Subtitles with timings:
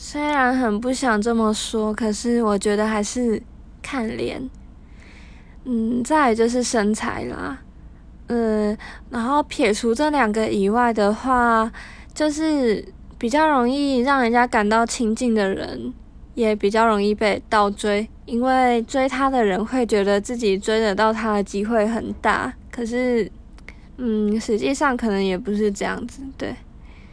[0.00, 3.42] 虽然很不想这么说可是我觉得还是
[3.82, 4.48] 看脸。
[5.64, 7.58] 嗯再就是身材啦。
[8.28, 8.78] 嗯
[9.10, 11.70] 然后撇除这两个以外的话
[12.14, 12.86] 就是
[13.18, 15.92] 比较容易让人家感到亲近的人
[16.34, 22.54] 也比较容易被倒追因为追他的人会觉得自己追得到他的机会很大。
[22.70, 23.28] 可是
[23.96, 26.54] 嗯实际上可能也不是这样子对。